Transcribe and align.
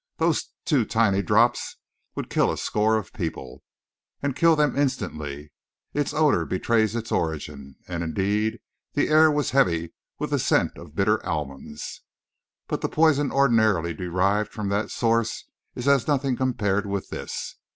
Those 0.17 0.49
two 0.65 0.83
tiny 0.83 1.21
drops 1.21 1.75
would 2.15 2.31
kill 2.31 2.51
a 2.51 2.57
score 2.57 2.97
of 2.97 3.13
people, 3.13 3.61
and 4.23 4.35
kill 4.35 4.55
them 4.55 4.75
instantly. 4.75 5.51
Its 5.93 6.11
odour 6.11 6.43
betrays 6.43 6.95
its 6.95 7.11
origin" 7.11 7.75
and, 7.87 8.01
indeed, 8.03 8.61
the 8.93 9.09
air 9.09 9.29
was 9.29 9.51
heavy 9.51 9.93
with 10.17 10.31
the 10.31 10.39
scent 10.39 10.75
of 10.75 10.95
bitter 10.95 11.23
almonds 11.23 12.01
"but 12.67 12.81
the 12.81 12.89
poison 12.89 13.31
ordinarily 13.31 13.93
derived 13.93 14.51
from 14.51 14.69
that 14.69 14.89
source 14.89 15.45
is 15.75 15.87
as 15.87 16.07
nothing 16.07 16.35
compared 16.35 16.87
with 16.87 17.09
this. 17.09 17.57